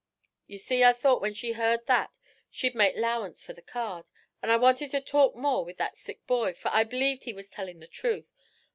You 0.47 0.57
see 0.57 0.83
I 0.83 0.93
thought 0.93 1.21
when 1.21 1.35
she 1.35 1.51
heard 1.51 1.85
that 1.85 2.17
she'd 2.49 2.73
make 2.73 2.95
'lowance 2.95 3.43
fer 3.43 3.53
the 3.53 3.61
card, 3.61 4.09
an' 4.41 4.49
I 4.49 4.57
wanted 4.57 4.89
to 4.89 4.99
talk 4.99 5.35
more 5.35 5.63
with 5.63 5.77
that 5.77 5.95
sick 5.95 6.25
boy, 6.25 6.55
fer 6.55 6.71
I 6.73 6.85
b'leeved 6.85 7.25
he 7.25 7.33
was 7.33 7.49
tellin' 7.49 7.79
the 7.79 7.85
truth. 7.85 8.33